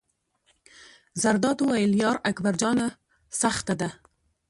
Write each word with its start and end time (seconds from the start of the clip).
زرداد 1.21 1.57
وویل: 1.61 1.91
یار 2.03 2.17
اکبر 2.29 2.53
جانه 2.61 2.87
سخته 3.41 3.73
ده. 3.81 3.89